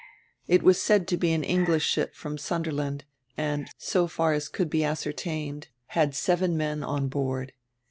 It 0.47 0.63
was 0.63 0.81
said 0.81 1.07
to 1.09 1.15
be 1.17 1.31
an 1.31 1.43
English 1.43 1.85
ship 1.85 2.15
from 2.15 2.39
Sunderland 2.39 3.05
and, 3.37 3.69
so 3.77 4.07
far 4.07 4.33
as 4.33 4.49
could 4.49 4.67
be 4.67 4.83
ascertained, 4.83 5.67
had 5.89 6.15
seven 6.15 6.57
men 6.57 6.81
on 6.83 7.07
board. 7.07 7.53